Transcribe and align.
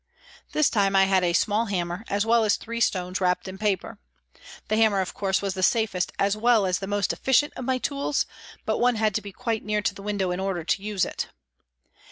This 0.51 0.71
time 0.71 0.95
I 0.95 1.03
had 1.03 1.23
a 1.23 1.31
small 1.31 1.65
hammer 1.65 2.03
as 2.09 2.25
well 2.25 2.43
as 2.43 2.55
three 2.55 2.79
stones 2.81 3.21
wrapped 3.21 3.47
in 3.47 3.59
paper. 3.59 3.99
The 4.67 4.75
hammer, 4.77 4.99
of 4.99 5.13
course, 5.13 5.43
was 5.43 5.53
HOLLO 5.53 5.61
WAY 5.75 5.81
REVISITED 5.83 6.13
321 6.17 6.27
the 6.27 6.31
safest 6.31 6.37
as 6.37 6.37
well 6.41 6.65
as 6.65 6.79
the 6.79 6.87
most 6.87 7.13
efficient 7.13 7.53
of 7.55 7.65
my 7.65 7.77
tools, 7.77 8.25
but 8.65 8.79
one 8.79 8.95
had 8.95 9.13
to 9.13 9.21
be 9.21 9.31
quite 9.31 9.63
near 9.63 9.83
to 9.83 9.93
the 9.93 10.01
window 10.01 10.31
in 10.31 10.39
order 10.39 10.63
to 10.63 10.81
use 10.81 11.05
it. 11.05 11.27